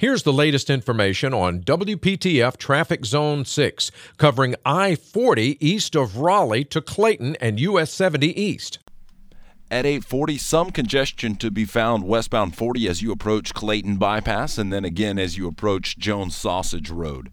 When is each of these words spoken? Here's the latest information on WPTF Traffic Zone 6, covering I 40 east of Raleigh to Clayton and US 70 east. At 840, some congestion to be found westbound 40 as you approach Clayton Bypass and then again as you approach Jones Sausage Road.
Here's 0.00 0.22
the 0.22 0.32
latest 0.32 0.70
information 0.70 1.34
on 1.34 1.58
WPTF 1.64 2.56
Traffic 2.56 3.04
Zone 3.04 3.44
6, 3.44 3.90
covering 4.16 4.54
I 4.64 4.94
40 4.94 5.58
east 5.58 5.96
of 5.96 6.18
Raleigh 6.18 6.62
to 6.66 6.80
Clayton 6.80 7.34
and 7.40 7.58
US 7.58 7.90
70 7.90 8.40
east. 8.40 8.78
At 9.72 9.86
840, 9.86 10.38
some 10.38 10.70
congestion 10.70 11.34
to 11.38 11.50
be 11.50 11.64
found 11.64 12.04
westbound 12.04 12.54
40 12.56 12.86
as 12.86 13.02
you 13.02 13.10
approach 13.10 13.54
Clayton 13.54 13.96
Bypass 13.96 14.56
and 14.56 14.72
then 14.72 14.84
again 14.84 15.18
as 15.18 15.36
you 15.36 15.48
approach 15.48 15.98
Jones 15.98 16.36
Sausage 16.36 16.90
Road. 16.90 17.32